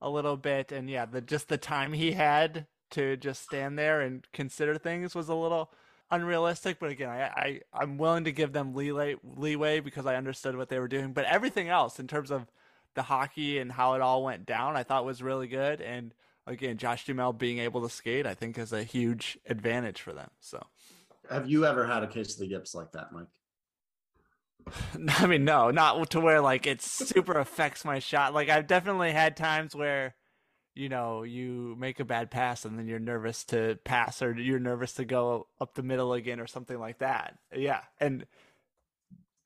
[0.00, 0.72] a little bit.
[0.72, 5.14] And yeah, the just the time he had to just stand there and consider things
[5.14, 5.70] was a little
[6.10, 6.78] unrealistic.
[6.78, 10.68] But again, I, I I'm willing to give them leeway leeway because I understood what
[10.68, 11.12] they were doing.
[11.12, 12.46] But everything else in terms of
[12.94, 15.80] the hockey and how it all went down, I thought was really good.
[15.80, 16.14] And
[16.46, 20.30] again, Josh Duhamel being able to skate, I think is a huge advantage for them.
[20.40, 20.64] So.
[21.30, 23.26] Have you ever had a case of the yips like that, Mike?
[25.20, 28.34] I mean, no, not to where like it super affects my shot.
[28.34, 30.14] Like I've definitely had times where,
[30.74, 34.58] you know, you make a bad pass and then you're nervous to pass or you're
[34.58, 37.38] nervous to go up the middle again or something like that.
[37.54, 38.26] Yeah, and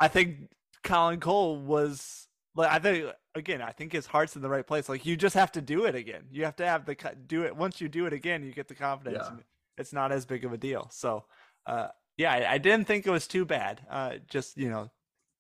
[0.01, 0.51] I think
[0.83, 4.89] Colin Cole was like I think again I think his heart's in the right place.
[4.89, 6.25] Like you just have to do it again.
[6.31, 8.43] You have to have the do it once you do it again.
[8.43, 9.25] You get the confidence.
[9.31, 9.37] Yeah.
[9.77, 10.89] It's not as big of a deal.
[10.93, 11.25] So,
[11.67, 13.81] uh, yeah, I, I didn't think it was too bad.
[13.89, 14.91] Uh, just you know,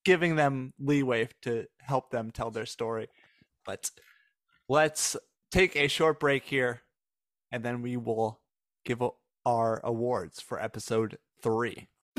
[0.05, 3.09] giving them leeway to help them tell their story.
[3.66, 3.90] But
[4.68, 5.16] let's
[5.51, 6.83] take a short break here,
[7.51, 8.40] and then we will
[8.85, 9.03] give
[9.44, 11.88] our awards for episode three.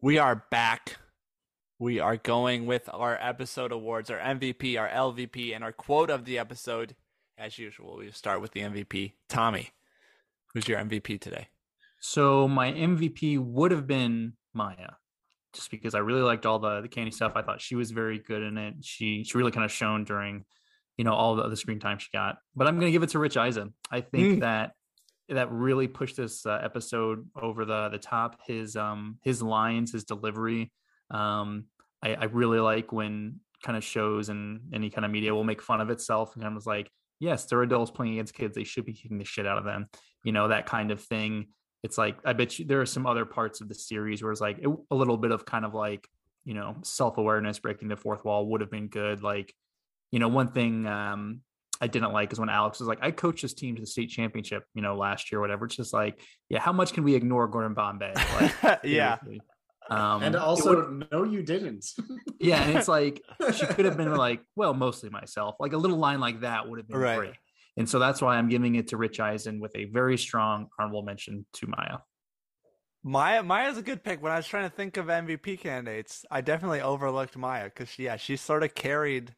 [0.00, 0.96] We are back.
[1.78, 6.24] We are going with our episode awards, our MVP, our LVP, and our quote of
[6.24, 6.94] the episode.
[7.36, 9.12] As usual, we start with the MVP.
[9.28, 9.70] Tommy,
[10.52, 11.48] who's your MVP today?
[12.00, 14.90] So my MVP would have been Maya,
[15.52, 17.32] just because I really liked all the the candy stuff.
[17.34, 18.74] I thought she was very good in it.
[18.82, 20.44] She she really kind of shone during,
[20.96, 22.36] you know, all the, the screen time she got.
[22.54, 23.74] But I'm going to give it to Rich Eisen.
[23.90, 24.40] I think Mm.
[24.42, 24.72] that
[25.28, 28.40] that really pushed this uh, episode over the the top.
[28.46, 30.72] His um his lines, his delivery.
[31.10, 31.64] Um,
[32.02, 35.62] I, I really like when kind of shows and any kind of media will make
[35.62, 38.54] fun of itself and kind of like, yes, they're adults playing against kids.
[38.54, 39.88] They should be kicking the shit out of them.
[40.24, 41.48] You know, that kind of thing.
[41.82, 44.40] It's like, I bet you there are some other parts of the series where it's
[44.40, 46.08] like it, a little bit of kind of like,
[46.44, 49.22] you know, self awareness, breaking the fourth wall would have been good.
[49.22, 49.54] Like,
[50.10, 51.40] you know, one thing um,
[51.80, 54.10] I didn't like is when Alex was like, I coached this team to the state
[54.10, 55.66] championship, you know, last year, or whatever.
[55.66, 58.14] It's just like, yeah, how much can we ignore Gordon Bombay?
[58.62, 59.16] Like, yeah.
[59.90, 61.86] Um, and also, would, no, you didn't.
[62.40, 63.22] yeah, and it's like
[63.54, 65.56] she could have been like, well, mostly myself.
[65.58, 67.18] Like a little line like that would have been right.
[67.18, 67.34] great.
[67.76, 71.02] And so that's why I'm giving it to Rich Eisen with a very strong honorable
[71.02, 71.98] mention to Maya.
[73.04, 74.20] Maya Maya's a good pick.
[74.20, 78.16] When I was trying to think of MVP candidates, I definitely overlooked Maya because yeah,
[78.16, 79.34] she sort of carried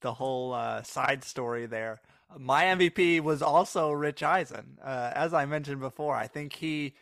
[0.00, 2.00] the whole uh, side story there.
[2.36, 4.78] My MVP was also Rich Eisen.
[4.82, 6.94] Uh, as I mentioned before, I think he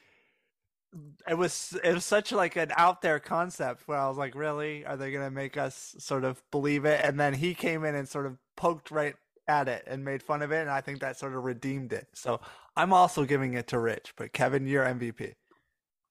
[1.29, 4.85] it was it was such like an out there concept where I was like, really,
[4.85, 7.01] are they gonna make us sort of believe it?
[7.05, 9.15] And then he came in and sort of poked right
[9.49, 12.09] at it and made fun of it, and I think that sort of redeemed it.
[12.15, 12.41] So
[12.77, 15.35] I'm also giving it to Rich, but Kevin, you're MVP.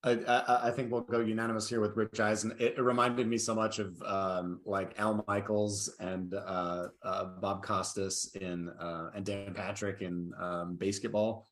[0.05, 2.55] I, I, I think we'll go unanimous here with Rich Eisen.
[2.59, 7.63] It, it reminded me so much of um, like Al Michaels and uh, uh, Bob
[7.63, 11.43] Costas in uh, and Dan Patrick in um, BASEketball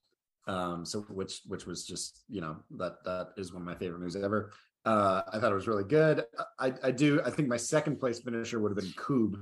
[0.47, 3.99] um, so which which was just you know that that is one of my favorite
[3.99, 4.51] movies ever.
[4.85, 6.25] Uh, I thought it was really good.
[6.59, 7.21] I, I do.
[7.23, 9.35] I think my second place finisher would have been Koob,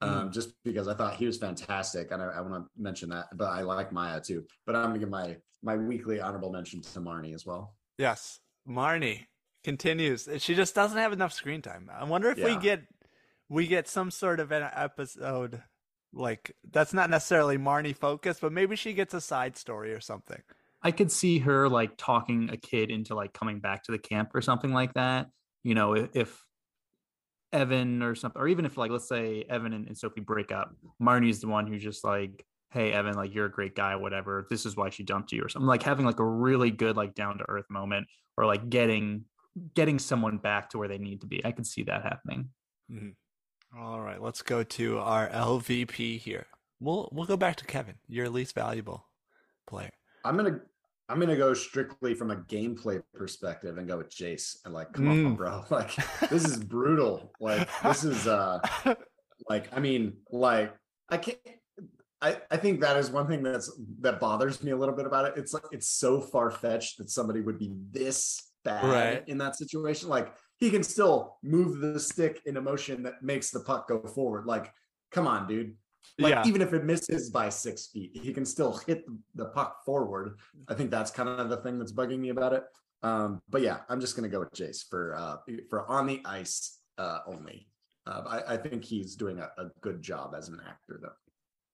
[0.00, 0.32] um, mm.
[0.32, 3.26] just because I thought he was fantastic, and I, I want to mention that.
[3.34, 4.44] But I like Maya too.
[4.66, 7.74] But I'm gonna give my my weekly honorable mention to Marnie as well.
[7.98, 9.26] Yes, Marnie
[9.62, 10.28] continues.
[10.38, 11.90] She just doesn't have enough screen time.
[11.92, 12.46] I wonder if yeah.
[12.46, 12.82] we get
[13.48, 15.62] we get some sort of an episode
[16.12, 20.40] like that's not necessarily Marnie focused, but maybe she gets a side story or something.
[20.82, 24.30] I could see her like talking a kid into like coming back to the camp
[24.34, 25.28] or something like that.
[25.62, 26.44] You know, if, if
[27.52, 30.74] Evan or something, or even if like let's say Evan and, and Sofi break up,
[31.00, 34.46] Marnie's the one who's just like, "Hey, Evan, like you're a great guy, whatever.
[34.50, 37.14] This is why she dumped you," or something like having like a really good like
[37.14, 39.24] down to earth moment, or like getting
[39.74, 41.44] getting someone back to where they need to be.
[41.44, 42.50] I could see that happening.
[42.90, 43.80] Mm-hmm.
[43.80, 46.46] All right, let's go to our LVP here.
[46.80, 49.06] We'll we'll go back to Kevin, your least valuable
[49.66, 49.90] player.
[50.24, 50.60] I'm gonna
[51.08, 54.56] I'm gonna go strictly from a gameplay perspective and go with Jace.
[54.64, 55.26] And like, come mm.
[55.26, 55.64] on, bro.
[55.70, 55.94] Like,
[56.30, 57.32] this is brutal.
[57.40, 58.60] Like, this is uh
[59.48, 60.74] like I mean, like
[61.08, 61.38] I can't
[62.24, 65.26] I, I think that is one thing that's that bothers me a little bit about
[65.26, 65.34] it.
[65.36, 69.28] It's like it's so far fetched that somebody would be this bad right.
[69.28, 70.08] in that situation.
[70.08, 74.00] Like he can still move the stick in a motion that makes the puck go
[74.00, 74.46] forward.
[74.46, 74.72] Like,
[75.12, 75.76] come on, dude.
[76.18, 76.42] Like yeah.
[76.46, 80.38] even if it misses by six feet, he can still hit the puck forward.
[80.66, 82.64] I think that's kind of the thing that's bugging me about it.
[83.02, 85.36] Um, but yeah, I'm just gonna go with Jace for uh,
[85.68, 87.68] for on the ice uh, only.
[88.06, 91.08] Uh, I, I, think he's doing a, a, good job as an actor, though.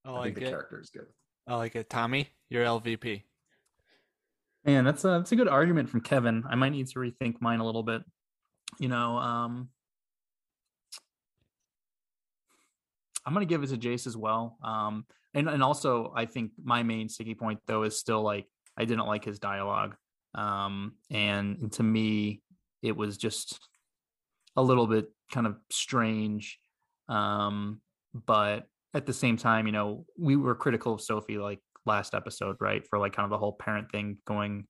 [0.04, 0.50] I, I think the it.
[0.50, 1.06] character is good.
[1.46, 1.90] I like it.
[1.90, 3.22] Tommy, your LVP.
[4.64, 6.44] Man, that's a that's a good argument from Kevin.
[6.48, 8.02] I might need to rethink mine a little bit
[8.78, 9.68] you know, um,
[13.26, 14.58] I'm gonna give it to Jace as well.
[14.62, 18.84] Um, and and also I think my main sticky point though is still like I
[18.84, 19.96] didn't like his dialogue.
[20.34, 22.42] Um, and to me,
[22.82, 23.58] it was just
[24.56, 26.58] a little bit kind of strange.
[27.08, 27.80] Um,
[28.14, 32.56] but at the same time, you know, we were critical of Sofi like last episode,
[32.60, 32.86] right?
[32.86, 34.66] For like kind of the whole parent thing going,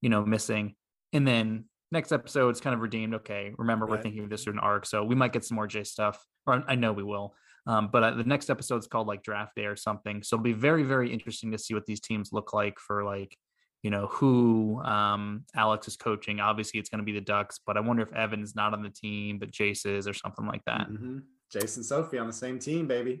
[0.00, 0.74] you know, missing.
[1.12, 3.14] And then next episode it's kind of redeemed.
[3.14, 5.66] Okay, remember we're thinking of this through an arc, so we might get some more
[5.66, 7.34] J stuff, or I know we will.
[7.66, 10.42] Um, but uh, the next episode is called like draft day or something, so it'll
[10.42, 13.34] be very very interesting to see what these teams look like for like
[13.82, 16.40] you know who um, Alex is coaching.
[16.40, 18.90] Obviously, it's going to be the Ducks, but I wonder if Evan's not on the
[18.90, 20.88] team, but Jace is or something like that.
[20.90, 21.18] Mm-hmm.
[21.52, 23.20] Jason Sofi on the same team, baby.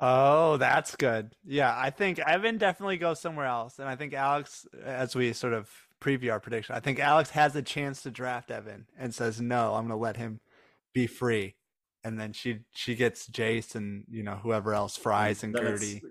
[0.00, 1.34] Oh, that's good.
[1.44, 5.52] Yeah, I think Evan definitely goes somewhere else, and I think Alex, as we sort
[5.52, 5.68] of
[6.00, 6.74] preview our prediction.
[6.74, 10.02] I think Alex has a chance to draft Evan and says, "No, I'm going to
[10.02, 10.40] let him
[10.92, 11.56] be free."
[12.02, 16.02] And then she she gets Jace and you know whoever else, Fries and Gertie.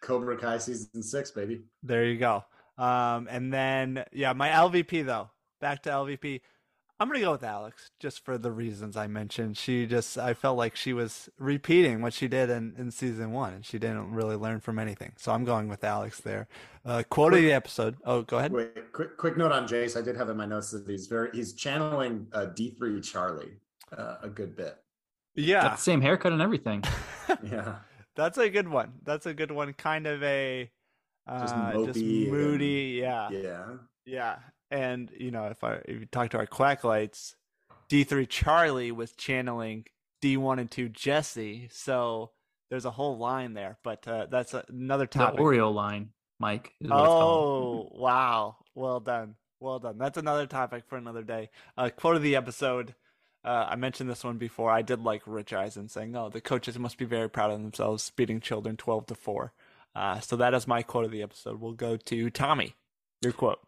[0.00, 1.62] Cobra Kai season six, baby.
[1.82, 2.44] There you go.
[2.76, 5.30] Um, and then yeah, my LVP though.
[5.60, 6.40] Back to LVP.
[7.00, 9.56] I'm gonna go with Alex just for the reasons I mentioned.
[9.56, 13.52] She just I felt like she was repeating what she did in, in season one,
[13.54, 15.12] and she didn't really learn from anything.
[15.16, 16.48] So I'm going with Alex there.
[16.84, 17.96] Uh, quote of the episode.
[18.04, 18.50] Oh, go ahead.
[18.50, 19.96] Wait, quick quick note on Jace.
[19.96, 23.58] I did have in my notes that he's very he's channeling uh, D3 Charlie
[23.96, 24.76] uh, a good bit.
[25.36, 26.82] Yeah, Got the same haircut and everything.
[27.44, 27.76] yeah,
[28.16, 28.94] that's a good one.
[29.04, 29.72] That's a good one.
[29.72, 30.68] Kind of a
[31.28, 31.40] uh,
[31.74, 33.04] just, just moody.
[33.04, 33.64] And, yeah, yeah,
[34.04, 34.36] yeah.
[34.70, 37.36] And you know, if I if you talk to our quack lights,
[37.88, 39.86] D three Charlie was channeling
[40.22, 41.68] D1 and 2 Jesse.
[41.72, 42.32] So
[42.70, 45.36] there's a whole line there, but uh, that's another topic.
[45.36, 46.74] The Oreo line, Mike.
[46.90, 48.56] Oh, wow.
[48.74, 49.36] Well done.
[49.60, 49.98] Well done.
[49.98, 51.50] That's another topic for another day.
[51.76, 52.94] Uh, quote of the episode.
[53.44, 54.70] Uh, I mentioned this one before.
[54.70, 58.10] I did like Rich Eisen saying, "Oh, the coaches must be very proud of themselves,
[58.14, 59.52] beating children twelve to 4.
[59.94, 61.60] Uh, so that is my quote of the episode.
[61.60, 62.74] We'll go to Tommy.
[63.22, 63.60] Your quote.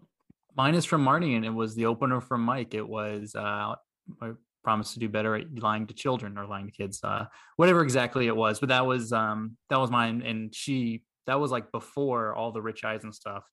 [0.57, 2.74] Mine is from Marty, and it was the opener from Mike.
[2.74, 3.74] It was uh,
[4.20, 4.32] I
[4.62, 7.26] promise to do better at lying to children or lying to kids, uh,
[7.57, 8.61] whatever exactly it was.
[8.61, 12.62] But that was um, that was mine, and she that was like before all the
[12.62, 13.44] Rich Eisen stuff.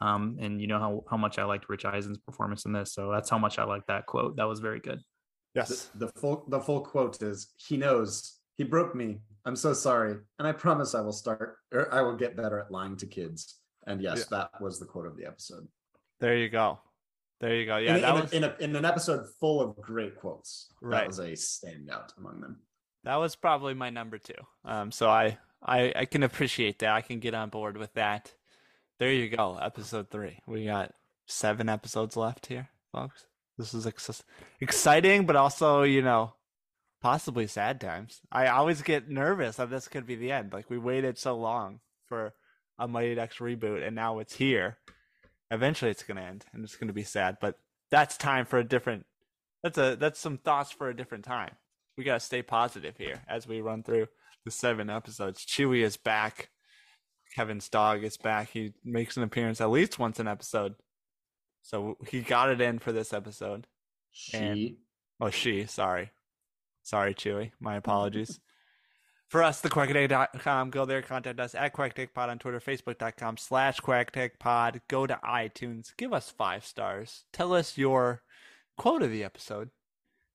[0.00, 3.10] Um, and you know how how much I liked Rich Eisen's performance in this, so
[3.10, 4.36] that's how much I like that quote.
[4.36, 5.00] That was very good.
[5.54, 5.90] Yes.
[5.94, 9.20] The, the full the full quote is he knows he broke me.
[9.44, 12.70] I'm so sorry, and I promise I will start or I will get better at
[12.70, 13.60] lying to kids.
[13.86, 14.38] And yes, yeah.
[14.38, 15.66] that was the quote of the episode.
[16.20, 16.78] There you go.
[17.40, 17.76] There you go.
[17.76, 20.72] Yeah, in, that in, was a, in, a, in an episode full of great quotes.
[20.80, 21.00] Right.
[21.00, 22.60] That was a standout among them.
[23.04, 24.34] That was probably my number two.
[24.64, 26.90] Um, so I, I I can appreciate that.
[26.90, 28.32] I can get on board with that.
[28.98, 29.58] There you go.
[29.58, 30.38] Episode three.
[30.46, 30.92] We got
[31.26, 33.26] seven episodes left here, folks.
[33.58, 34.22] This is ex-
[34.60, 36.34] exciting, but also you know
[37.02, 38.20] possibly sad times.
[38.32, 40.52] I always get nervous that this could be the end.
[40.52, 42.34] Like we waited so long for
[42.78, 44.78] a Mighty Ducks reboot, and now it's here
[45.50, 47.58] eventually it's going to end and it's going to be sad but
[47.90, 49.04] that's time for a different
[49.62, 51.50] that's a that's some thoughts for a different time.
[51.96, 54.06] We got to stay positive here as we run through
[54.44, 55.44] the seven episodes.
[55.44, 56.50] Chewie is back.
[57.34, 58.50] Kevin's dog is back.
[58.50, 60.74] He makes an appearance at least once an episode.
[61.62, 63.66] So he got it in for this episode.
[64.12, 64.36] She.
[64.36, 64.76] And,
[65.20, 66.12] oh she sorry.
[66.84, 67.50] Sorry chewie.
[67.58, 68.38] My apologies
[69.28, 70.70] for us, thequackattack.com.
[70.70, 74.80] Go there, contact us at quackattackpod on Twitter, facebook.com slash quackattackpod.
[74.88, 77.24] Go to iTunes, give us five stars.
[77.32, 78.22] Tell us your
[78.76, 79.70] quote of the episode.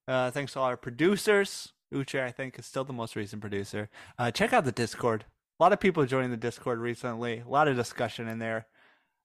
[0.08, 1.74] Uh, thanks to all our producers.
[1.94, 3.90] Uche, I think, is still the most recent producer.
[4.18, 5.26] Uh, check out the Discord.
[5.60, 7.40] A lot of people joining the Discord recently.
[7.40, 8.68] A lot of discussion in there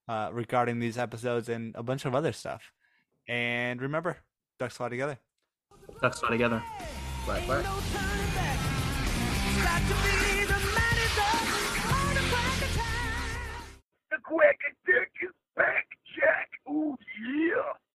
[0.09, 2.73] uh, regarding these episodes and a bunch of other stuff.
[3.29, 4.19] And remember,
[4.59, 5.19] ducks fly together.
[6.01, 6.63] Ducks fly together.
[7.27, 8.56] Bye bye
[14.11, 15.87] the quack and dick is back,
[16.17, 16.49] Jack.
[16.71, 17.86] Ooh, yeah.